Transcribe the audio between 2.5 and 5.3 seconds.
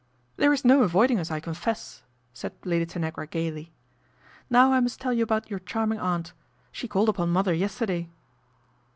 Lady Tanagra gaily." Now I must tell you